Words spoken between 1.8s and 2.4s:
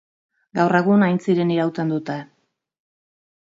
dute.